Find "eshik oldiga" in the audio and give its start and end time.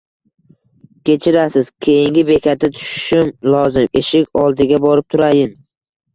4.03-4.83